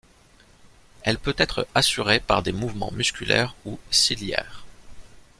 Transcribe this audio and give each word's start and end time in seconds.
Elle 1.03 1.19
peut 1.19 1.35
être 1.37 1.67
assurée 1.75 2.19
par 2.19 2.41
des 2.41 2.53
mouvements 2.53 2.89
musculaires 2.91 3.53
ou 3.65 3.77
ciliaires. 3.91 4.65